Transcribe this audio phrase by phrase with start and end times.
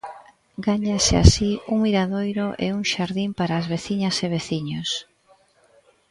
[0.67, 4.89] Gáñase así un miradoiro e un xardín para as veciñas e veciños.